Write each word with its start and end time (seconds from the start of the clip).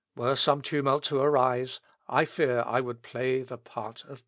Were 0.15 0.35
some 0.35 0.63
tumult 0.63 1.03
to 1.03 1.19
arise, 1.21 1.79
I 2.07 2.25
fear 2.25 2.63
I 2.65 2.81
would 2.81 3.03
play 3.03 3.43
the 3.43 3.59
part 3.59 4.01
of 4.01 4.09
Peter." 4.13 4.19